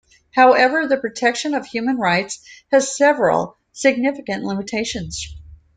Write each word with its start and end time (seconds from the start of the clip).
However, 0.31 0.87
the 0.87 0.97
protection 0.97 1.53
of 1.53 1.67
human 1.67 1.97
rights 1.99 2.43
has 2.71 2.97
several 2.97 3.59
significant 3.71 4.43
limitations. 4.43 5.35